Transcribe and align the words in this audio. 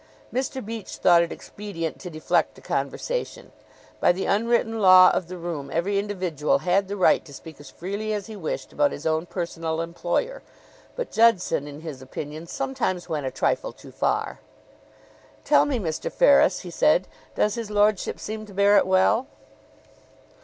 Mr. 0.33 0.65
Beach 0.65 0.95
thought 0.97 1.21
it 1.21 1.31
expedient 1.31 1.99
to 1.99 2.09
deflect 2.09 2.55
the 2.55 2.61
conversation. 2.61 3.51
By 3.99 4.11
the 4.11 4.25
unwritten 4.25 4.79
law 4.79 5.11
of 5.13 5.27
the 5.27 5.37
room 5.37 5.69
every 5.71 5.99
individual 5.99 6.57
had 6.57 6.87
the 6.87 6.97
right 6.97 7.23
to 7.23 7.31
speak 7.35 7.59
as 7.59 7.69
freely 7.69 8.11
as 8.11 8.25
he 8.25 8.35
wished 8.35 8.73
about 8.73 8.91
his 8.93 9.05
own 9.05 9.27
personal 9.27 9.79
employer; 9.79 10.41
but 10.95 11.11
Judson, 11.11 11.67
in 11.67 11.81
his 11.81 12.01
opinion, 12.01 12.47
sometimes 12.47 13.09
went 13.09 13.27
a 13.27 13.31
trifle 13.31 13.71
too 13.73 13.91
far. 13.91 14.39
"Tell 15.43 15.65
me, 15.65 15.77
Mr. 15.77 16.11
Ferris," 16.11 16.61
he 16.61 16.71
said, 16.71 17.07
"does 17.35 17.53
his 17.53 17.69
lordship 17.69 18.19
seem 18.19 18.47
to 18.47 18.55
bear 18.55 18.77
it 18.77 18.87
well?" 18.87 19.27